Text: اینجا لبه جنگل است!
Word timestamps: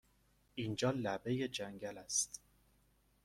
اینجا 0.55 0.91
لبه 0.91 1.47
جنگل 1.47 1.97
است! 1.97 2.41